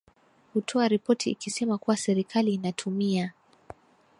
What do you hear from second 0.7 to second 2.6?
ripoti ikisema kuwa serikali